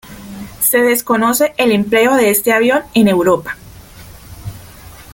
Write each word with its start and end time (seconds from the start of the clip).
Se 0.59 0.79
desconoce 0.79 1.53
el 1.57 1.71
empleo 1.71 2.15
de 2.15 2.31
este 2.31 2.51
avión 2.53 2.81
en 2.95 3.07
Europa. 3.07 3.55